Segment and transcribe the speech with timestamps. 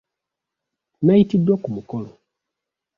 [1.01, 2.09] Nnayitiddwa ku mukolo.